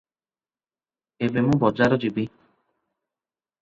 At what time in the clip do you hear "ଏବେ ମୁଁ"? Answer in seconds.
1.29-1.61